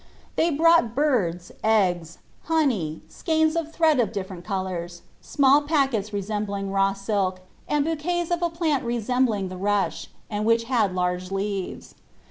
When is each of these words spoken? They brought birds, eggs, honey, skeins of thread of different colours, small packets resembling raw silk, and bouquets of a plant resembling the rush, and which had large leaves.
They 0.35 0.49
brought 0.49 0.95
birds, 0.95 1.51
eggs, 1.63 2.17
honey, 2.45 3.01
skeins 3.07 3.55
of 3.55 3.71
thread 3.71 3.99
of 3.99 4.11
different 4.11 4.43
colours, 4.43 5.03
small 5.21 5.61
packets 5.61 6.11
resembling 6.11 6.71
raw 6.71 6.93
silk, 6.93 7.41
and 7.67 7.85
bouquets 7.85 8.31
of 8.31 8.41
a 8.41 8.49
plant 8.49 8.83
resembling 8.83 9.49
the 9.49 9.57
rush, 9.57 10.07
and 10.27 10.43
which 10.43 10.63
had 10.63 10.95
large 10.95 11.29
leaves. 11.31 11.93